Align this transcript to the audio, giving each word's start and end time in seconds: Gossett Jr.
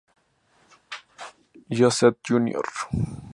Gossett 1.77 2.17
Jr. 2.25 2.65